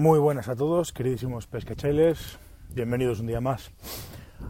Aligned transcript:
Muy 0.00 0.18
buenas 0.18 0.48
a 0.48 0.56
todos, 0.56 0.94
queridísimos 0.94 1.46
pescachailes. 1.46 2.38
Bienvenidos 2.74 3.20
un 3.20 3.26
día 3.26 3.42
más 3.42 3.70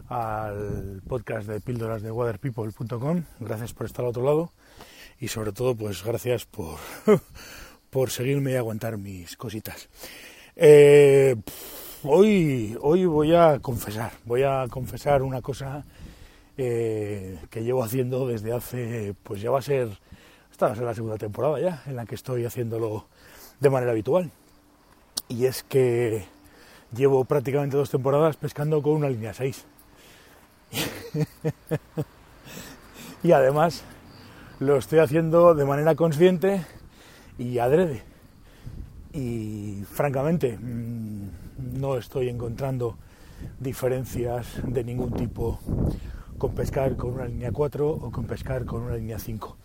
al 0.07 1.01
podcast 1.05 1.45
de 1.45 1.59
píldoras 1.59 2.01
de 2.01 2.09
waterpeople.com. 2.09 3.25
Gracias 3.41 3.73
por 3.73 3.85
estar 3.85 4.05
al 4.05 4.11
otro 4.11 4.23
lado 4.23 4.53
y 5.19 5.27
sobre 5.27 5.51
todo 5.51 5.75
pues 5.75 6.05
gracias 6.05 6.45
por, 6.45 6.77
por 7.89 8.11
seguirme 8.11 8.53
y 8.53 8.55
aguantar 8.55 8.97
mis 8.97 9.35
cositas. 9.35 9.89
Eh, 10.55 11.35
hoy, 12.03 12.77
hoy 12.79 13.05
voy 13.05 13.35
a 13.35 13.59
confesar, 13.59 14.13
voy 14.23 14.43
a 14.43 14.67
confesar 14.69 15.21
una 15.21 15.41
cosa 15.41 15.83
eh, 16.57 17.37
que 17.49 17.61
llevo 17.61 17.83
haciendo 17.83 18.25
desde 18.25 18.53
hace, 18.53 19.15
pues 19.21 19.41
ya 19.41 19.51
va 19.51 19.59
a 19.59 19.63
ser, 19.63 19.99
esta 20.49 20.67
va 20.67 20.71
a 20.71 20.75
ser 20.75 20.85
la 20.85 20.95
segunda 20.95 21.17
temporada 21.17 21.59
ya, 21.59 21.83
en 21.87 21.97
la 21.97 22.05
que 22.05 22.15
estoy 22.15 22.45
haciéndolo 22.45 23.09
de 23.59 23.69
manera 23.69 23.91
habitual. 23.91 24.31
Y 25.31 25.45
es 25.45 25.63
que 25.63 26.25
llevo 26.93 27.23
prácticamente 27.23 27.77
dos 27.77 27.89
temporadas 27.89 28.35
pescando 28.35 28.83
con 28.83 28.95
una 28.95 29.07
línea 29.07 29.33
6. 29.33 29.65
y 33.23 33.31
además 33.31 33.85
lo 34.59 34.75
estoy 34.75 34.99
haciendo 34.99 35.55
de 35.55 35.63
manera 35.63 35.95
consciente 35.95 36.65
y 37.37 37.59
adrede. 37.59 38.03
Y 39.13 39.83
francamente 39.89 40.57
mm, 40.57 41.79
no 41.79 41.95
estoy 41.95 42.27
encontrando 42.27 42.97
diferencias 43.57 44.59
de 44.65 44.83
ningún 44.83 45.13
tipo 45.13 45.61
con 46.37 46.53
pescar 46.53 46.97
con 46.97 47.11
una 47.11 47.25
línea 47.25 47.53
4 47.53 47.89
o 47.89 48.11
con 48.11 48.25
pescar 48.25 48.65
con 48.65 48.81
una 48.81 48.97
línea 48.97 49.17
5. 49.17 49.57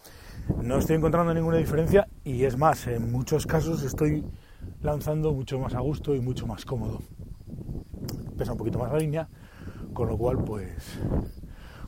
No 0.63 0.79
estoy 0.79 0.95
encontrando 0.95 1.35
ninguna 1.35 1.57
diferencia 1.57 2.07
y 2.23 2.45
es 2.45 2.57
más, 2.57 2.87
en 2.87 3.11
muchos 3.11 3.49
casos 3.49 3.83
estoy 3.83 4.23
lanzando 4.83 5.33
mucho 5.33 5.59
más 5.59 5.75
a 5.75 5.81
gusto 5.81 6.15
y 6.15 6.21
mucho 6.21 6.47
más 6.47 6.65
cómodo. 6.65 7.03
Pesa 8.37 8.53
un 8.53 8.59
poquito 8.59 8.79
más 8.79 8.93
la 8.93 8.99
línea, 8.99 9.29
con 9.93 10.09
lo 10.09 10.17
cual 10.17 10.39
pues, 10.45 10.99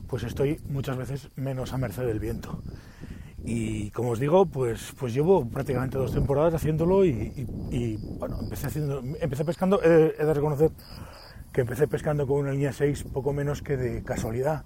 pues 0.07 0.23
estoy 0.23 0.59
muchas 0.69 0.97
veces 0.97 1.29
menos 1.35 1.73
a 1.73 1.77
merced 1.77 2.05
del 2.05 2.19
viento. 2.19 2.61
Y 3.45 3.91
como 3.91 4.11
os 4.11 4.19
digo, 4.19 4.45
pues, 4.45 4.93
pues 4.99 5.13
llevo 5.13 5.47
prácticamente 5.47 5.97
dos 5.97 6.13
temporadas 6.13 6.53
haciéndolo 6.53 7.05
y, 7.05 7.97
bueno, 8.19 8.37
empecé, 8.41 8.67
haciendo, 8.67 9.01
empecé 9.19 9.45
pescando, 9.45 9.81
he, 9.81 10.13
de 10.13 10.33
reconocer 10.33 10.71
que 11.53 11.61
empecé 11.61 11.87
pescando 11.87 12.27
con 12.27 12.37
una 12.39 12.51
línea 12.51 12.73
6 12.73 13.05
poco 13.05 13.33
menos 13.33 13.61
que 13.61 13.77
de 13.77 14.03
casualidad 14.03 14.65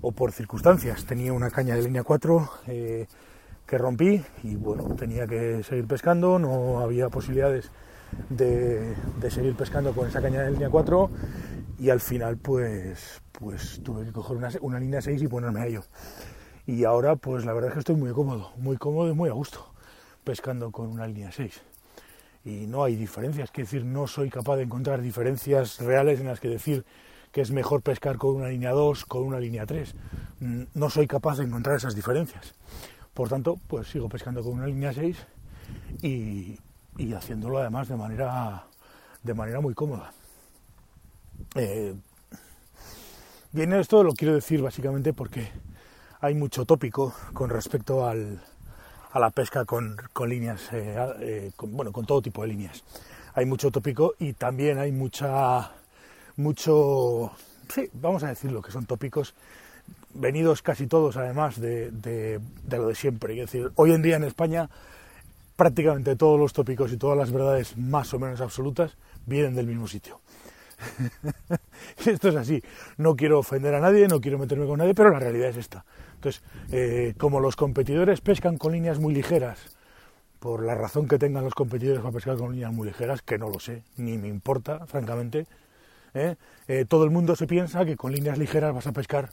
o 0.00 0.12
por 0.12 0.32
circunstancias. 0.32 1.04
Tenía 1.04 1.32
una 1.32 1.50
caña 1.50 1.76
de 1.76 1.82
línea 1.82 2.02
4 2.02 2.50
eh, 2.66 3.06
que 3.66 3.78
rompí 3.78 4.22
y 4.42 4.56
bueno, 4.56 4.94
tenía 4.94 5.26
que 5.26 5.62
seguir 5.62 5.86
pescando, 5.86 6.38
no 6.38 6.80
había 6.80 7.08
posibilidades 7.08 7.70
de, 8.28 8.94
seguir 9.30 9.54
pescando 9.56 9.92
con 9.92 10.08
esa 10.08 10.20
caña 10.20 10.42
de 10.42 10.52
línea 10.52 10.70
4 10.70 11.10
y 11.78 11.90
al 11.90 12.00
final 12.00 12.36
pues, 12.36 13.22
pues 13.32 13.80
tuve 13.82 14.04
que 14.04 14.12
coger 14.12 14.36
una, 14.36 14.48
una 14.60 14.78
línea 14.78 15.00
6 15.00 15.22
y 15.22 15.28
ponerme 15.28 15.60
a 15.60 15.66
ello. 15.66 15.82
Y 16.66 16.84
ahora 16.84 17.16
pues 17.16 17.44
la 17.44 17.52
verdad 17.52 17.70
es 17.70 17.74
que 17.74 17.80
estoy 17.80 17.96
muy 17.96 18.12
cómodo, 18.12 18.52
muy 18.56 18.76
cómodo 18.76 19.10
y 19.10 19.14
muy 19.14 19.28
a 19.28 19.32
gusto 19.32 19.74
pescando 20.24 20.72
con 20.72 20.88
una 20.88 21.06
línea 21.06 21.30
6. 21.30 21.62
Y 22.44 22.66
no 22.66 22.84
hay 22.84 22.96
diferencias, 22.96 23.50
es 23.50 23.56
decir, 23.56 23.84
no 23.84 24.06
soy 24.06 24.28
capaz 24.28 24.56
de 24.56 24.64
encontrar 24.64 25.00
diferencias 25.00 25.78
reales 25.80 26.20
en 26.20 26.26
las 26.26 26.40
que 26.40 26.48
decir 26.48 26.84
que 27.32 27.40
es 27.40 27.50
mejor 27.50 27.82
pescar 27.82 28.16
con 28.16 28.36
una 28.36 28.48
línea 28.48 28.70
2, 28.70 29.06
con 29.06 29.24
una 29.24 29.40
línea 29.40 29.66
3. 29.66 29.94
Mm, 30.40 30.62
no 30.74 30.90
soy 30.90 31.06
capaz 31.06 31.38
de 31.38 31.44
encontrar 31.44 31.76
esas 31.76 31.94
diferencias. 31.94 32.54
Por 33.14 33.28
tanto, 33.28 33.58
pues 33.68 33.88
sigo 33.88 34.08
pescando 34.08 34.42
con 34.42 34.54
una 34.54 34.66
línea 34.66 34.92
6 34.92 35.16
y, 36.02 36.58
haciéndolo 37.14 37.58
además 37.58 37.88
de 37.88 37.96
manera, 37.96 38.64
de 39.22 39.34
manera 39.34 39.60
muy 39.60 39.72
cómoda. 39.72 40.12
Eh, 41.54 41.94
bien, 43.52 43.72
esto 43.72 44.02
lo 44.02 44.12
quiero 44.14 44.34
decir 44.34 44.60
básicamente 44.60 45.12
porque 45.12 45.48
hay 46.20 46.34
mucho 46.34 46.64
tópico 46.64 47.14
con 47.32 47.50
respecto 47.50 48.04
al, 48.06 48.42
a 49.12 49.20
la 49.20 49.30
pesca 49.30 49.64
con, 49.64 49.96
líneas, 50.26 50.72
eh, 50.72 50.96
eh, 51.20 51.50
bueno, 51.58 51.92
con 51.92 52.04
todo 52.04 52.20
tipo 52.20 52.42
de 52.42 52.48
líneas. 52.48 52.82
Hay 53.34 53.46
mucho 53.46 53.70
tópico 53.70 54.14
y 54.18 54.32
también 54.32 54.78
hay 54.78 54.90
mucha, 54.90 55.70
mucho, 56.36 57.30
sí, 57.72 57.88
vamos 57.92 58.24
a 58.24 58.28
decirlo, 58.28 58.60
que 58.60 58.72
son 58.72 58.86
tópicos 58.86 59.34
venidos 60.14 60.62
casi 60.62 60.86
todos 60.86 61.16
además 61.16 61.60
de, 61.60 62.40
lo 62.70 62.88
de 62.88 62.94
siempre. 62.94 63.34
Es 63.34 63.50
decir, 63.50 63.70
hoy 63.74 63.92
en 63.92 64.02
día 64.02 64.16
en 64.16 64.24
España 64.24 64.70
prácticamente 65.56 66.16
todos 66.16 66.38
los 66.38 66.52
tópicos 66.52 66.92
y 66.92 66.96
todas 66.96 67.16
las 67.16 67.30
verdades 67.30 67.76
más 67.76 68.12
o 68.14 68.18
menos 68.18 68.40
absolutas 68.40 68.96
vienen 69.26 69.54
del 69.54 69.66
mismo 69.66 69.86
sitio. 69.86 70.20
Esto 72.06 72.28
es 72.28 72.36
así. 72.36 72.62
No 72.96 73.16
quiero 73.16 73.38
ofender 73.38 73.74
a 73.74 73.80
nadie, 73.80 74.08
no 74.08 74.20
quiero 74.20 74.38
meterme 74.38 74.66
con 74.66 74.78
nadie, 74.78 74.94
pero 74.94 75.10
la 75.10 75.18
realidad 75.18 75.48
es 75.48 75.56
esta. 75.56 75.84
Entonces, 76.16 76.42
eh, 76.72 77.14
como 77.18 77.40
los 77.40 77.56
competidores 77.56 78.20
pescan 78.20 78.56
con 78.56 78.72
líneas 78.72 78.98
muy 78.98 79.14
ligeras, 79.14 79.58
por 80.44 80.62
la 80.62 80.74
razón 80.74 81.08
que 81.08 81.18
tengan 81.18 81.44
los 81.44 81.54
competidores 81.54 82.00
para 82.00 82.12
pescar 82.12 82.36
con 82.36 82.52
líneas 82.52 82.72
muy 82.72 82.88
ligeras, 82.88 83.22
que 83.22 83.38
no 83.38 83.48
lo 83.48 83.60
sé, 83.60 83.82
ni 83.96 84.18
me 84.18 84.28
importa, 84.28 84.86
francamente, 84.86 85.46
¿eh? 86.12 86.36
Eh, 86.68 86.84
todo 86.86 87.04
el 87.04 87.10
mundo 87.10 87.36
se 87.36 87.46
piensa 87.46 87.84
que 87.84 87.96
con 87.96 88.12
líneas 88.12 88.38
ligeras 88.38 88.74
vas 88.74 88.86
a 88.86 88.92
pescar 88.92 89.30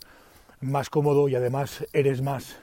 más 0.62 0.90
cómodo 0.90 1.28
y 1.28 1.36
además 1.36 1.86
eres 1.94 2.22
más, 2.22 2.58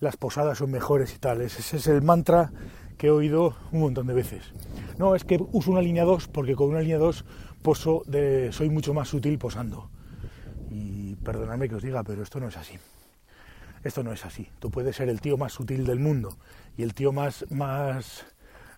las 0.00 0.16
posadas 0.16 0.58
son 0.58 0.70
mejores 0.70 1.14
y 1.14 1.18
tal. 1.18 1.40
Ese 1.40 1.76
es 1.76 1.86
el 1.86 2.02
mantra 2.02 2.52
que 2.96 3.08
he 3.08 3.10
oído 3.10 3.56
un 3.72 3.80
montón 3.80 4.06
de 4.06 4.14
veces. 4.14 4.52
No, 4.98 5.14
es 5.14 5.24
que 5.24 5.38
uso 5.52 5.70
una 5.70 5.82
línea 5.82 6.04
2 6.04 6.28
porque 6.28 6.54
con 6.54 6.68
una 6.68 6.80
línea 6.80 6.98
2 6.98 7.24
poso 7.62 8.04
soy 8.50 8.70
mucho 8.70 8.94
más 8.94 9.08
sutil 9.08 9.38
posando. 9.38 9.90
Y 10.70 11.16
perdonadme 11.16 11.68
que 11.68 11.76
os 11.76 11.82
diga, 11.82 12.04
pero 12.04 12.22
esto 12.22 12.38
no 12.40 12.48
es 12.48 12.56
así. 12.56 12.78
Esto 13.82 14.02
no 14.02 14.12
es 14.12 14.24
así. 14.24 14.48
Tú 14.58 14.70
puedes 14.70 14.96
ser 14.96 15.08
el 15.08 15.20
tío 15.20 15.36
más 15.36 15.52
sutil 15.52 15.86
del 15.86 15.98
mundo 15.98 16.36
y 16.76 16.82
el 16.82 16.94
tío 16.94 17.12
más, 17.12 17.46
más, 17.50 18.26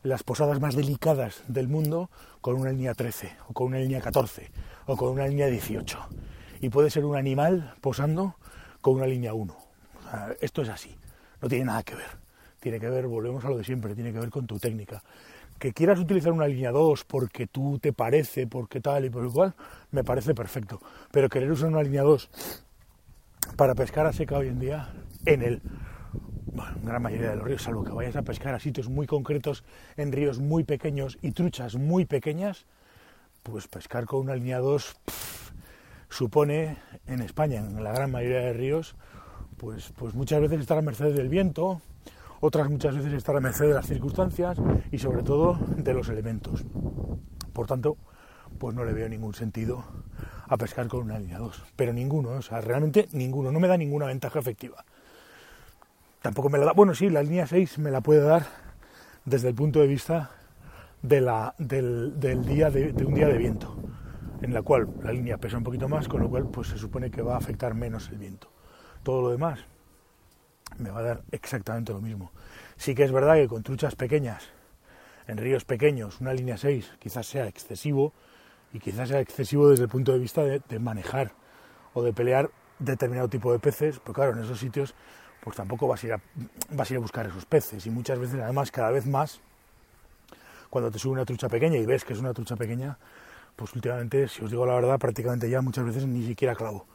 las 0.02 0.22
posadas 0.22 0.60
más 0.60 0.74
delicadas 0.76 1.42
del 1.48 1.68
mundo 1.68 2.10
con 2.40 2.56
una 2.56 2.70
línea 2.70 2.94
13 2.94 3.32
o 3.48 3.52
con 3.52 3.68
una 3.68 3.78
línea 3.78 4.00
14 4.00 4.50
o 4.86 4.96
con 4.96 5.10
una 5.10 5.26
línea 5.26 5.46
18. 5.46 5.98
Y 6.60 6.68
puede 6.68 6.90
ser 6.90 7.04
un 7.04 7.16
animal 7.16 7.74
posando 7.80 8.36
con 8.80 8.94
una 8.94 9.06
línea 9.06 9.34
1. 9.34 9.56
esto 10.40 10.62
es 10.62 10.68
así, 10.68 10.96
no 11.40 11.48
tiene 11.48 11.66
nada 11.66 11.82
que 11.82 11.94
ver. 11.94 12.20
Tiene 12.60 12.78
que 12.78 12.90
ver, 12.90 13.06
volvemos 13.06 13.44
a 13.44 13.48
lo 13.48 13.56
de 13.56 13.64
siempre, 13.64 13.94
tiene 13.94 14.12
que 14.12 14.18
ver 14.18 14.28
con 14.28 14.46
tu 14.46 14.58
técnica. 14.58 15.02
Que 15.58 15.72
quieras 15.72 15.98
utilizar 15.98 16.32
una 16.32 16.46
línea 16.46 16.70
2 16.70 17.04
porque 17.04 17.46
tú 17.46 17.78
te 17.78 17.92
parece, 17.92 18.46
porque 18.46 18.80
tal 18.80 19.06
y 19.06 19.10
por 19.10 19.24
igual, 19.24 19.54
me 19.90 20.04
parece 20.04 20.34
perfecto. 20.34 20.80
Pero 21.10 21.28
querer 21.28 21.50
usar 21.50 21.68
una 21.68 21.82
línea 21.82 22.02
2 22.02 22.30
para 23.56 23.74
pescar 23.74 24.06
a 24.06 24.12
seca 24.12 24.36
hoy 24.36 24.48
en 24.48 24.58
día, 24.58 24.90
en 25.24 25.42
el 25.42 25.62
bueno, 26.52 26.76
gran 26.82 27.02
mayoría 27.02 27.30
de 27.30 27.36
los 27.36 27.44
ríos, 27.44 27.62
salvo 27.62 27.84
que 27.84 27.92
vayas 27.92 28.16
a 28.16 28.22
pescar 28.22 28.54
a 28.54 28.60
sitios 28.60 28.88
muy 28.88 29.06
concretos, 29.06 29.64
en 29.96 30.12
ríos 30.12 30.38
muy 30.38 30.64
pequeños 30.64 31.18
y 31.22 31.32
truchas 31.32 31.76
muy 31.76 32.04
pequeñas, 32.04 32.66
pues 33.42 33.68
pescar 33.68 34.04
con 34.06 34.20
una 34.20 34.34
línea 34.34 34.58
2 34.58 34.96
supone 36.10 36.76
en 37.06 37.22
España, 37.22 37.60
en 37.60 37.82
la 37.82 37.92
gran 37.92 38.10
mayoría 38.10 38.40
de 38.40 38.52
ríos, 38.52 38.96
pues, 39.56 39.92
pues 39.96 40.14
muchas 40.14 40.40
veces 40.40 40.60
estar 40.60 40.76
a 40.76 40.82
merced 40.82 41.14
del 41.14 41.28
viento, 41.28 41.80
otras 42.40 42.68
muchas 42.68 42.96
veces 42.96 43.12
estar 43.12 43.36
a 43.36 43.40
merced 43.40 43.66
de 43.66 43.74
las 43.74 43.86
circunstancias 43.86 44.58
y 44.90 44.98
sobre 44.98 45.22
todo 45.22 45.58
de 45.76 45.94
los 45.94 46.08
elementos. 46.08 46.64
Por 47.52 47.66
tanto, 47.66 47.96
pues 48.58 48.74
no 48.74 48.84
le 48.84 48.92
veo 48.92 49.08
ningún 49.08 49.34
sentido 49.34 49.84
a 50.48 50.56
pescar 50.56 50.88
con 50.88 51.02
una 51.02 51.18
línea 51.18 51.38
2, 51.38 51.62
pero 51.76 51.92
ninguno, 51.92 52.30
o 52.30 52.42
sea, 52.42 52.60
realmente 52.60 53.08
ninguno, 53.12 53.52
no 53.52 53.60
me 53.60 53.68
da 53.68 53.76
ninguna 53.76 54.06
ventaja 54.06 54.38
efectiva. 54.38 54.84
Tampoco 56.22 56.50
me 56.50 56.58
la 56.58 56.66
da, 56.66 56.72
bueno, 56.72 56.94
sí, 56.94 57.08
la 57.08 57.22
línea 57.22 57.46
6 57.46 57.78
me 57.78 57.90
la 57.90 58.00
puede 58.00 58.20
dar 58.20 58.46
desde 59.24 59.48
el 59.48 59.54
punto 59.54 59.80
de 59.80 59.86
vista 59.86 60.30
de 61.02 61.20
la, 61.20 61.54
del, 61.58 62.18
día 62.44 62.70
de 62.70 63.04
un 63.04 63.14
día 63.14 63.28
de 63.28 63.38
viento 63.38 63.89
en 64.42 64.54
la 64.54 64.62
cual 64.62 64.88
la 65.02 65.12
línea 65.12 65.38
pesa 65.38 65.58
un 65.58 65.64
poquito 65.64 65.88
más, 65.88 66.08
con 66.08 66.20
lo 66.20 66.28
cual 66.28 66.48
pues 66.48 66.68
se 66.68 66.78
supone 66.78 67.10
que 67.10 67.22
va 67.22 67.34
a 67.34 67.38
afectar 67.38 67.74
menos 67.74 68.08
el 68.10 68.18
viento. 68.18 68.50
Todo 69.02 69.22
lo 69.22 69.30
demás 69.30 69.60
me 70.78 70.90
va 70.90 71.00
a 71.00 71.02
dar 71.02 71.22
exactamente 71.30 71.92
lo 71.92 72.00
mismo. 72.00 72.32
Sí 72.76 72.94
que 72.94 73.04
es 73.04 73.12
verdad 73.12 73.34
que 73.34 73.48
con 73.48 73.62
truchas 73.62 73.94
pequeñas, 73.94 74.48
en 75.26 75.36
ríos 75.36 75.64
pequeños, 75.64 76.20
una 76.20 76.32
línea 76.32 76.56
6 76.56 76.96
quizás 76.98 77.26
sea 77.26 77.46
excesivo 77.46 78.12
y 78.72 78.78
quizás 78.78 79.08
sea 79.08 79.20
excesivo 79.20 79.68
desde 79.68 79.84
el 79.84 79.88
punto 79.88 80.12
de 80.12 80.18
vista 80.18 80.42
de, 80.42 80.78
manejar 80.78 81.32
o 81.92 82.02
de 82.02 82.12
pelear 82.12 82.50
determinado 82.78 83.28
tipo 83.28 83.52
de 83.52 83.58
peces, 83.58 84.00
pero 84.00 84.14
claro, 84.14 84.32
en 84.32 84.42
esos 84.44 84.58
sitios 84.58 84.94
pues 85.42 85.56
tampoco 85.56 85.88
vas 85.88 86.02
a, 86.02 86.06
ir 86.06 86.12
a, 86.14 86.20
vas 86.70 86.90
a 86.90 86.94
ir 86.94 86.98
a 86.98 87.00
buscar 87.00 87.26
esos 87.26 87.46
peces 87.46 87.86
y 87.86 87.90
muchas 87.90 88.18
veces 88.18 88.40
además 88.40 88.70
cada 88.70 88.90
vez 88.90 89.06
más 89.06 89.40
cuando 90.68 90.90
te 90.90 90.98
sube 90.98 91.14
una 91.14 91.24
trucha 91.24 91.48
pequeña 91.48 91.76
y 91.76 91.86
ves 91.86 92.04
que 92.04 92.12
es 92.12 92.20
una 92.20 92.32
trucha 92.32 92.56
pequeña, 92.56 92.98
pues 93.56 93.74
últimamente, 93.74 94.28
si 94.28 94.44
os 94.44 94.50
digo 94.50 94.66
la 94.66 94.74
verdad, 94.74 94.98
prácticamente 94.98 95.48
ya 95.48 95.60
muchas 95.60 95.84
veces 95.84 96.06
ni 96.06 96.26
siquiera 96.26 96.54
clavo, 96.54 96.86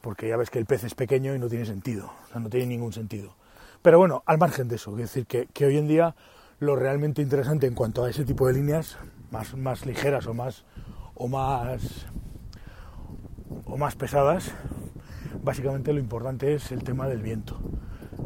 porque 0.00 0.28
ya 0.28 0.36
ves 0.36 0.50
que 0.50 0.58
el 0.58 0.66
pez 0.66 0.84
es 0.84 0.94
pequeño 0.94 1.34
y 1.34 1.38
no 1.38 1.48
tiene 1.48 1.64
sentido, 1.64 2.12
o 2.24 2.28
sea, 2.32 2.40
no 2.40 2.48
tiene 2.48 2.66
ningún 2.66 2.92
sentido. 2.92 3.34
Pero 3.82 3.98
bueno, 3.98 4.22
al 4.24 4.38
margen 4.38 4.68
de 4.68 4.76
eso, 4.76 4.92
es 4.92 5.12
decir, 5.12 5.26
que, 5.26 5.66
hoy 5.66 5.76
en 5.76 5.86
día 5.86 6.14
lo 6.58 6.76
realmente 6.76 7.20
interesante 7.20 7.66
en 7.66 7.74
cuanto 7.74 8.04
a 8.04 8.10
ese 8.10 8.24
tipo 8.24 8.46
de 8.46 8.54
líneas 8.54 8.96
más, 9.30 9.56
más 9.56 9.84
ligeras 9.84 10.26
o 10.26 10.32
más 10.32 10.64
o 11.14 11.28
más 11.28 12.06
o 13.66 13.76
más 13.76 13.94
pesadas, 13.94 14.52
básicamente 15.42 15.92
lo 15.92 16.00
importante 16.00 16.54
es 16.54 16.72
el 16.72 16.82
tema 16.82 17.08
del 17.08 17.20
viento. 17.20 17.58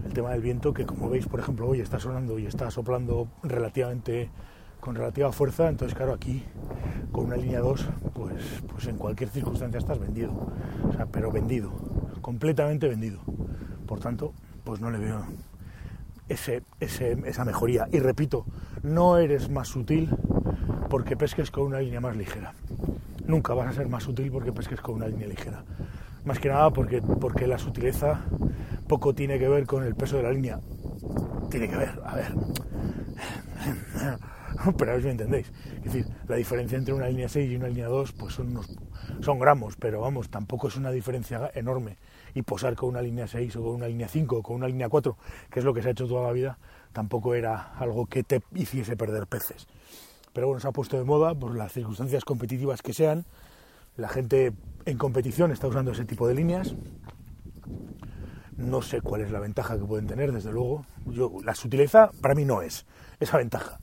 El 0.04 0.12
tema 0.12 0.30
del 0.30 0.42
viento 0.42 0.72
que 0.72 0.86
como 0.86 1.10
veis, 1.10 1.26
por 1.26 1.40
ejemplo, 1.40 1.66
hoy 1.66 1.80
está 1.80 1.98
sonando 1.98 2.38
y 2.38 2.46
está 2.46 2.70
soplando 2.70 3.28
relativamente 3.42 4.30
con 4.80 4.94
relativa 4.94 5.32
fuerza, 5.32 5.68
entonces 5.68 5.96
claro, 5.96 6.14
aquí 6.14 6.44
con 7.12 7.26
una 7.26 7.36
línea 7.36 7.60
2, 7.60 7.86
pues, 8.14 8.62
pues 8.68 8.86
en 8.86 8.96
cualquier 8.96 9.30
circunstancia 9.30 9.78
estás 9.78 9.98
vendido, 9.98 10.32
o 10.88 10.92
sea, 10.92 11.06
pero 11.06 11.30
vendido, 11.30 11.70
completamente 12.20 12.88
vendido. 12.88 13.20
Por 13.86 14.00
tanto, 14.00 14.32
pues 14.64 14.80
no 14.80 14.90
le 14.90 14.98
veo 14.98 15.24
ese, 16.28 16.62
esa 16.80 17.44
mejoría. 17.44 17.88
Y 17.90 18.00
repito, 18.00 18.44
no 18.82 19.16
eres 19.18 19.50
más 19.50 19.68
sutil 19.68 20.10
porque 20.90 21.16
pesques 21.16 21.50
con 21.50 21.64
una 21.64 21.80
línea 21.80 22.00
más 22.00 22.16
ligera. 22.16 22.54
Nunca 23.26 23.54
vas 23.54 23.68
a 23.68 23.72
ser 23.72 23.88
más 23.88 24.04
sutil 24.04 24.30
porque 24.30 24.52
pesques 24.52 24.80
con 24.80 24.96
una 24.96 25.08
línea 25.08 25.26
ligera. 25.26 25.64
Más 26.24 26.38
que 26.38 26.48
nada 26.48 26.70
porque, 26.70 27.00
porque 27.00 27.46
la 27.46 27.58
sutileza 27.58 28.20
poco 28.86 29.14
tiene 29.14 29.38
que 29.38 29.48
ver 29.48 29.66
con 29.66 29.84
el 29.84 29.94
peso 29.94 30.16
de 30.16 30.22
la 30.24 30.32
línea. 30.32 30.60
Tiene 31.50 31.68
que 31.68 31.76
ver, 31.76 32.00
a 32.04 32.14
ver. 32.14 32.34
Pero 34.76 34.90
a 34.90 34.94
ver 34.94 35.02
si 35.02 35.06
me 35.06 35.12
entendéis. 35.12 35.50
Es 35.76 35.84
decir, 35.84 36.06
la 36.26 36.36
diferencia 36.36 36.78
entre 36.78 36.94
una 36.94 37.08
línea 37.08 37.28
6 37.28 37.50
y 37.50 37.56
una 37.56 37.68
línea 37.68 37.86
2 37.86 38.12
pues 38.12 38.34
son, 38.34 38.48
unos, 38.48 38.68
son 39.20 39.38
gramos, 39.38 39.76
pero 39.76 40.00
vamos, 40.00 40.28
tampoco 40.28 40.68
es 40.68 40.76
una 40.76 40.90
diferencia 40.90 41.50
enorme 41.54 41.96
y 42.34 42.42
posar 42.42 42.74
con 42.76 42.90
una 42.90 43.02
línea 43.02 43.26
6 43.26 43.56
o 43.56 43.62
con 43.62 43.74
una 43.76 43.88
línea 43.88 44.08
5 44.08 44.36
o 44.36 44.42
con 44.42 44.56
una 44.56 44.68
línea 44.68 44.88
4, 44.88 45.16
que 45.50 45.60
es 45.60 45.64
lo 45.64 45.72
que 45.72 45.82
se 45.82 45.88
ha 45.88 45.92
hecho 45.92 46.06
toda 46.06 46.26
la 46.26 46.32
vida, 46.32 46.58
tampoco 46.92 47.34
era 47.34 47.72
algo 47.78 48.06
que 48.06 48.22
te 48.22 48.42
hiciese 48.54 48.96
perder 48.96 49.26
peces. 49.26 49.66
Pero 50.32 50.46
bueno, 50.46 50.60
se 50.60 50.68
ha 50.68 50.72
puesto 50.72 50.96
de 50.98 51.04
moda 51.04 51.34
por 51.34 51.56
las 51.56 51.72
circunstancias 51.72 52.24
competitivas 52.24 52.82
que 52.82 52.92
sean. 52.92 53.24
La 53.96 54.08
gente 54.08 54.52
en 54.84 54.98
competición 54.98 55.50
está 55.50 55.66
usando 55.66 55.92
ese 55.92 56.04
tipo 56.04 56.28
de 56.28 56.34
líneas. 56.34 56.74
No 58.56 58.82
sé 58.82 59.00
cuál 59.00 59.22
es 59.22 59.30
la 59.30 59.40
ventaja 59.40 59.78
que 59.78 59.84
pueden 59.84 60.06
tener, 60.06 60.32
desde 60.32 60.52
luego. 60.52 60.84
Yo, 61.06 61.32
la 61.44 61.54
sutileza 61.54 62.10
para 62.20 62.34
mí 62.34 62.44
no 62.44 62.62
es 62.62 62.86
esa 63.18 63.38
ventaja. 63.38 63.80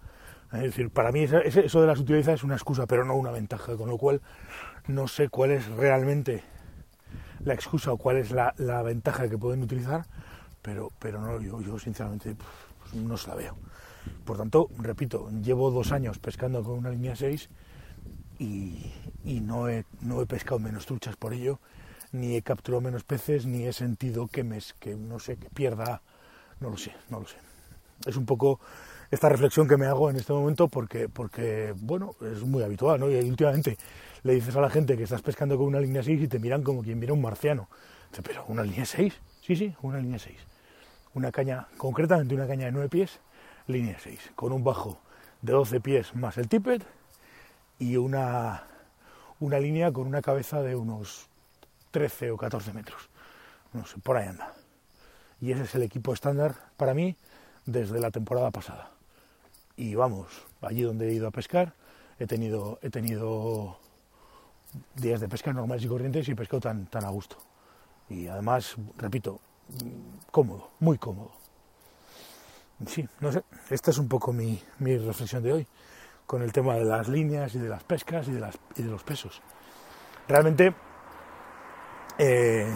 Es 0.58 0.64
decir, 0.64 0.90
para 0.90 1.12
mí 1.12 1.24
eso 1.24 1.82
de 1.82 1.88
la 1.88 1.96
sutileza 1.96 2.34
es 2.34 2.44
una 2.44 2.56
excusa, 2.56 2.86
pero 2.88 3.06
no 3.06 3.16
una 3.16 3.32
ventaja, 3.32 3.76
con 3.76 3.90
lo 3.90 3.98
cual 3.98 4.22
no 4.88 5.08
sé 5.08 5.30
cuál 5.30 5.52
es 5.52 5.68
realmente 5.68 6.44
la 7.44 7.54
excusa 7.54 7.92
o 7.92 7.98
cuál 7.98 8.18
es 8.18 8.32
la, 8.32 8.54
ventaja 8.84 9.30
que 9.30 9.38
pueden 9.38 9.62
utilizar, 9.64 10.06
pero, 10.62 10.92
pero 11.00 11.22
no, 11.22 11.40
yo, 11.42 11.80
sinceramente 11.80 12.36
pues, 12.36 12.94
no 12.94 13.18
se 13.18 13.30
la 13.30 13.36
veo. 13.36 13.58
Por 14.24 14.38
tanto, 14.38 14.70
repito, 14.78 15.30
llevo 15.42 15.72
dos 15.72 15.92
años 15.92 16.20
pescando 16.20 16.64
con 16.64 16.80
una 16.80 16.90
línea 16.90 17.16
6 17.16 17.50
y, 18.40 18.92
no, 19.42 19.70
he, 19.70 19.86
no 20.02 20.22
he 20.22 20.26
pescado 20.26 20.60
menos 20.60 20.86
truchas 20.86 21.16
por 21.16 21.34
ello, 21.34 21.60
ni 22.12 22.36
he 22.36 22.42
capturado 22.42 22.82
menos 22.82 23.04
peces, 23.04 23.46
ni 23.46 23.66
he 23.66 23.74
sentido 23.74 24.28
que, 24.28 24.44
me, 24.44 24.60
que 24.80 24.96
no 24.96 25.20
sé, 25.20 25.38
que 25.38 25.50
pierda, 25.50 26.02
no 26.60 26.70
lo 26.70 26.78
sé, 26.78 26.94
no 27.10 27.20
lo 27.20 27.28
sé. 27.28 27.38
Es 28.06 28.18
un 28.18 28.26
poco 28.26 28.60
esta 29.12 29.30
reflexión 29.30 29.68
que 29.68 29.78
me 29.78 29.86
hago 29.86 30.10
en 30.10 30.18
este 30.18 30.34
momento 30.34 30.68
porque, 30.68 31.10
porque 31.10 31.74
bueno, 31.78 32.16
es 32.22 32.44
muy 32.44 32.64
habitual, 32.64 33.00
¿no? 33.00 33.10
Y 33.10 33.16
últimamente 33.18 33.78
le 34.24 34.34
dices 34.34 34.56
a 34.56 34.62
la 34.62 34.70
gente 34.70 34.98
que 34.98 35.04
estás 35.04 35.22
pescando 35.22 35.58
con 35.58 35.68
una 35.68 35.80
línea 35.80 36.04
6 36.04 36.24
y 36.24 36.28
te 36.28 36.40
miran 36.40 36.64
como 36.64 36.82
quien 36.82 37.00
mira 37.00 37.14
un 37.14 37.22
marciano. 37.22 37.70
Pero, 38.24 38.46
¿una 38.48 38.64
línea 38.64 38.86
6? 38.86 39.14
Sí, 39.42 39.56
sí, 39.56 39.76
una 39.82 40.00
línea 40.00 40.20
6. 40.20 40.36
Una 41.14 41.32
caña, 41.32 41.68
concretamente 41.78 42.34
una 42.34 42.48
caña 42.48 42.66
de 42.66 42.72
9 42.72 42.90
pies, 42.90 43.20
línea 43.68 43.98
6, 44.00 44.32
con 44.36 44.52
un 44.52 44.64
bajo 44.64 45.00
de 45.42 45.54
12 45.54 45.80
pies 45.80 46.16
más 46.16 46.38
el 46.38 46.48
tippet 46.48 46.84
y 47.78 47.98
una, 47.98 48.64
una 49.40 49.60
línea 49.60 49.92
con 49.92 50.08
una 50.08 50.22
cabeza 50.22 50.62
de 50.62 50.76
unos 50.76 51.28
13 51.92 52.32
o 52.32 52.38
14 52.38 52.74
metros. 52.74 53.10
No 53.74 53.86
sé, 53.86 53.98
por 54.00 54.18
ahí 54.18 54.28
anda. 54.28 54.54
Y 55.42 55.52
ese 55.52 55.64
es 55.64 55.76
el 55.76 55.84
equipo 55.84 56.14
estándar 56.14 56.56
para 56.78 56.94
mí 56.94 57.16
desde 57.66 58.00
la 58.00 58.12
temporada 58.12 58.52
pasada. 58.52 58.92
Y 59.76 59.96
vamos, 59.96 60.28
allí 60.62 60.84
donde 60.84 61.10
he 61.10 61.14
ido 61.14 61.28
a 61.28 61.32
pescar, 61.32 61.74
he 62.20 62.28
tenido, 62.28 62.80
he 62.82 62.90
tenido 62.90 63.78
días 64.96 65.20
de 65.20 65.28
pesca 65.28 65.52
normales 65.54 65.84
y 65.84 65.88
corrientes 65.88 66.28
y 66.30 66.36
pescado 66.36 66.62
tan, 66.62 66.86
tan 66.88 67.04
a 67.06 67.10
gusto. 67.10 67.38
Y 68.10 68.28
además, 68.28 68.76
repito, 68.98 69.40
cómodo, 70.32 70.72
muy 70.80 70.98
cómodo. 70.98 71.32
Sí, 72.88 73.08
no 73.22 73.32
sé, 73.32 73.44
esta 73.70 73.92
es 73.92 73.98
un 73.98 74.08
poco 74.08 74.34
mi, 74.34 74.62
mi 74.80 74.98
reflexión 74.98 75.42
de 75.42 75.54
hoy 75.54 75.68
con 76.26 76.42
el 76.42 76.52
tema 76.52 76.76
de 76.76 76.86
las 76.86 77.08
líneas 77.08 77.54
y 77.56 77.60
de 77.60 77.70
las 77.70 77.84
pescas 77.84 78.28
y 78.28 78.32
de, 78.32 78.40
las, 78.40 78.58
y 78.76 78.84
de 78.84 78.90
los 78.90 79.04
pesos. 79.04 79.42
Realmente, 80.28 80.74
eh, 82.18 82.74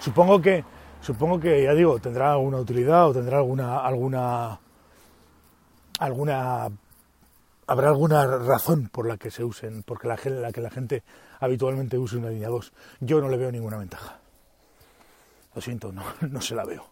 supongo 0.00 0.40
que, 0.40 0.64
supongo 1.04 1.38
que, 1.38 1.62
ya 1.62 1.74
digo, 1.74 1.98
tendrá 1.98 2.32
alguna 2.32 2.58
utilidad 2.58 3.08
o 3.08 3.12
tendrá 3.12 3.38
alguna, 3.38 3.78
alguna, 3.78 4.58
alguna 5.98 6.70
habrá 7.66 7.88
alguna 7.88 8.26
razón 8.26 8.88
por 8.88 9.06
la 9.06 9.16
que 9.16 9.30
se 9.30 9.44
usen, 9.44 9.82
porque 9.82 10.08
la, 10.08 10.18
la 10.24 10.52
que 10.52 10.60
la 10.60 10.70
gente 10.70 11.02
habitualmente 11.40 11.98
use 11.98 12.16
una 12.16 12.30
línea 12.30 12.48
2. 12.48 12.72
Yo 13.00 13.20
no 13.20 13.28
le 13.28 13.36
veo 13.36 13.52
ninguna 13.52 13.76
ventaja. 13.76 14.18
Lo 15.54 15.60
siento, 15.60 15.92
no, 15.92 16.02
no 16.30 16.40
se 16.40 16.54
la 16.54 16.64
veo. 16.64 16.86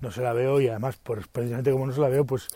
No 0.00 0.10
se 0.10 0.22
la 0.22 0.32
veo 0.32 0.60
y 0.60 0.68
además, 0.68 0.98
pues, 1.02 1.26
precisamente 1.26 1.72
como 1.72 1.86
no 1.86 1.92
se 1.92 2.00
la 2.00 2.08
veo, 2.08 2.24
pues, 2.24 2.48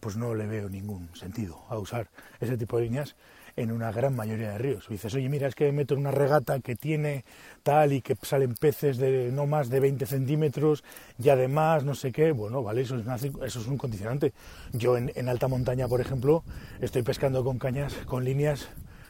pues 0.00 0.16
no 0.16 0.34
le 0.34 0.46
veo 0.46 0.68
ningún 0.68 1.08
sentido 1.14 1.62
a 1.68 1.78
usar 1.78 2.08
ese 2.40 2.56
tipo 2.56 2.76
de 2.76 2.84
líneas 2.84 3.16
en 3.58 3.72
una 3.72 3.90
gran 3.90 4.14
mayoría 4.14 4.50
de 4.50 4.58
ríos. 4.58 4.86
dices, 4.88 5.12
oye, 5.14 5.28
mira, 5.28 5.48
es 5.48 5.54
que 5.56 5.72
meto 5.72 5.96
una 5.96 6.12
regata 6.12 6.60
que 6.60 6.76
tiene 6.76 7.24
tal 7.64 7.92
y 7.92 8.00
que 8.00 8.16
salen 8.22 8.54
peces 8.54 8.98
de 8.98 9.32
no 9.32 9.46
más 9.46 9.68
de 9.68 9.80
20 9.80 10.06
centímetros 10.06 10.84
y 11.18 11.28
además 11.28 11.82
no 11.84 11.94
sé 11.94 12.12
qué. 12.12 12.30
Bueno, 12.30 12.62
vale, 12.62 12.82
eso 12.82 12.96
es, 12.96 13.24
eso 13.24 13.60
es 13.60 13.66
un 13.66 13.76
condicionante. 13.76 14.32
Yo 14.72 14.96
en, 14.96 15.28
alta 15.28 15.48
montaña, 15.48 15.88
por 15.88 16.00
ejemplo, 16.00 16.44
estoy 16.80 17.02
pescando 17.02 17.42
con 17.42 17.58
cañas, 17.58 17.94
con 18.06 18.24
líneas 18.24 18.68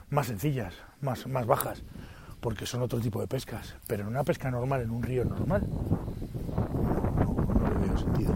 más 0.08 0.28
sencillas, 0.28 0.74
más, 1.02 1.26
más 1.26 1.46
bajas, 1.46 1.82
porque 2.40 2.64
son 2.64 2.80
otro 2.80 3.00
tipo 3.00 3.20
de 3.20 3.26
pescas. 3.26 3.76
Pero 3.86 4.04
en 4.04 4.08
una 4.08 4.24
pesca 4.24 4.50
normal, 4.50 4.80
en 4.80 4.90
un 4.90 5.02
río 5.02 5.26
normal, 5.26 5.68
no, 7.18 7.36
no 7.36 7.80
le 7.80 7.86
veo 7.86 7.98
sentido. 7.98 8.34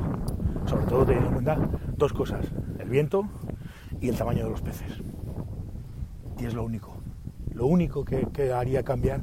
Sobre 0.67 0.85
todo 0.85 1.07
teniendo 1.07 1.29
en 1.29 1.35
cuenta 1.35 1.59
dos 1.97 2.13
cosas, 2.13 2.45
el 2.79 2.89
viento 2.91 3.27
y 4.01 4.11
el 4.11 4.17
tamaño 4.17 4.45
de 4.45 4.51
los 4.51 4.61
peces 4.61 4.93
es 6.47 6.55
lo 6.55 6.65
único. 6.65 6.97
Lo 7.55 7.67
único 7.67 8.05
que, 8.05 8.53
haría 8.53 8.83
cambiar 8.83 9.21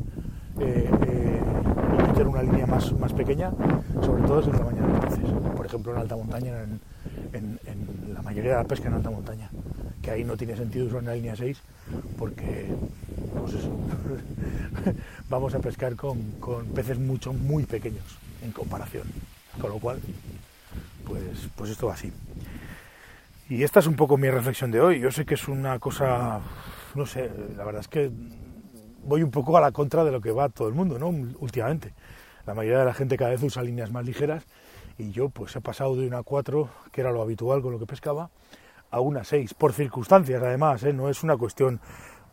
eh, 0.60 0.90
eh, 1.08 1.40
una 2.28 2.44
línea 2.44 2.66
más, 2.66 2.92
más 2.94 3.14
pequeña, 3.14 3.52
sobre 4.02 4.24
todo 4.24 4.42
es 4.42 4.48
el 4.48 4.54
tamaño 4.54 4.82
de 4.82 4.88
los 4.88 5.06
peces. 5.06 5.32
Por 5.56 5.66
ejemplo, 5.66 5.94
en 5.94 6.00
alta 6.00 6.16
montaña, 6.16 6.54
en, 7.34 7.60
la 8.14 8.22
mayoría 8.22 8.52
de 8.52 8.58
la 8.58 8.64
pesca 8.66 8.88
en 8.88 8.96
alta 8.96 9.10
montaña, 9.10 9.50
que 10.02 10.12
ahí 10.12 10.24
no 10.24 10.38
tiene 10.38 10.56
sentido 10.56 10.86
usar 10.86 11.02
una 11.02 11.14
línea 11.14 11.36
6 11.36 11.58
porque 12.18 12.68
pues 13.40 13.56
vamos 15.30 15.56
a 15.56 15.60
pescar 15.60 15.96
con, 15.96 16.22
con, 16.40 16.66
peces 16.68 17.00
mucho, 17.00 17.34
muy 17.34 17.64
pequeños 17.64 18.04
en 18.44 18.52
comparación. 18.52 19.04
Con 19.60 19.72
lo 19.72 19.80
cual, 19.80 20.00
pues, 21.06 21.24
pues 21.56 21.72
esto 21.72 21.88
va 21.88 21.94
así. 21.94 22.12
Y 23.50 23.64
esta 23.64 23.80
es 23.80 23.88
un 23.88 23.96
poco 23.96 24.18
mi 24.18 24.30
reflexión 24.30 24.70
de 24.72 24.80
hoy. 24.80 25.00
Yo 25.00 25.12
sé 25.12 25.26
que 25.26 25.34
es 25.34 25.48
una 25.48 25.80
cosa 25.80 26.42
no 27.00 27.06
sé, 27.06 27.32
la 27.56 27.64
verdad 27.64 27.80
es 27.80 27.88
que 27.88 28.12
voy 29.04 29.24
un 29.24 29.32
poco 29.32 29.58
a 29.58 29.62
la 29.62 29.72
contra 29.72 30.04
de 30.04 30.12
lo 30.12 30.20
que 30.20 30.32
va 30.32 30.50
todo 30.50 30.68
el 30.68 30.74
mundo, 30.74 31.00
¿no? 31.00 31.08
Últimamente. 31.08 31.94
La 32.46 32.54
mayoría 32.54 32.80
de 32.80 32.86
la 32.86 32.94
gente 32.94 33.18
cada 33.18 33.32
vez 33.32 33.42
usa 33.42 33.64
líneas 33.64 33.90
más 33.90 34.06
ligeras 34.06 34.46
y 34.98 35.12
yo 35.12 35.30
pues 35.30 35.56
he 35.56 35.62
pasado 35.62 35.96
de 35.96 36.06
una 36.06 36.24
4, 36.24 36.70
que 36.92 37.02
era 37.02 37.12
lo 37.12 37.22
habitual 37.22 37.62
con 37.62 37.72
lo 37.72 37.80
que 37.80 37.86
pescaba, 37.86 38.30
a 38.92 39.00
una 39.00 39.24
6, 39.24 39.54
por 39.54 39.72
circunstancias 39.72 40.44
además, 40.44 40.84
¿eh? 40.84 40.94
no 40.94 41.10
es 41.10 41.24
una 41.24 41.38
cuestión... 41.38 41.80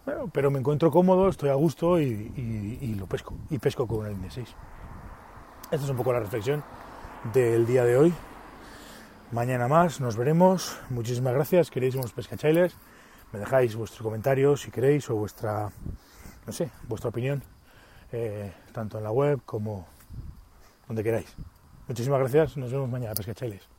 Bueno, 0.05 0.31
pero 0.33 0.51
me 0.51 0.59
encuentro 0.61 0.91
cómodo, 0.91 1.29
estoy 1.29 1.51
a 1.51 1.55
gusto 1.55 2.01
y, 2.01 2.95
lo 2.97 3.07
pesco, 3.07 3.35
y 3.51 3.59
pesco 3.59 3.89
con 3.89 3.99
una 3.99 4.09
línea 4.09 4.31
6. 4.31 4.49
Esta 5.65 5.85
es 5.85 5.91
un 5.91 5.97
poco 5.97 6.13
la 6.13 6.21
reflexión 6.21 6.63
del 7.35 7.67
día 7.67 7.85
de 7.85 7.97
hoy. 7.97 8.15
Mañana 9.33 9.67
más, 9.67 10.01
nos 10.01 10.17
veremos. 10.17 10.79
Muchísimas 10.91 11.35
gracias, 11.35 11.71
queridísimos 11.71 12.13
pescachailes 12.13 12.77
dejáis 13.39 13.75
vuestros 13.77 14.03
comentarios 14.03 14.63
si 14.63 14.71
queréis 14.71 15.09
o 15.11 15.17
vuestra, 15.17 15.71
no 16.47 16.53
sé, 16.53 16.71
vuestra 16.89 17.11
opinión, 17.11 17.43
eh, 18.13 18.53
tanto 18.73 18.99
en 18.99 19.05
la 19.05 19.11
web 19.11 19.41
como 19.45 19.87
donde 20.87 21.03
queráis. 21.03 21.35
Muchísimas 21.89 22.21
gracias, 22.21 22.57
nos 22.57 22.73
vemos 22.73 22.89
mañana, 22.89 23.15
pescachailes. 23.15 23.76